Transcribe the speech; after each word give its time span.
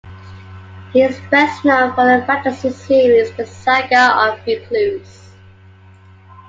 He 0.93 1.03
is 1.03 1.21
best 1.29 1.63
known 1.63 1.93
for 1.93 2.03
the 2.05 2.25
fantasy 2.25 2.71
series 2.71 3.31
"The 3.37 3.45
Saga 3.45 4.17
of 4.31 4.39
Recluce". 4.45 5.27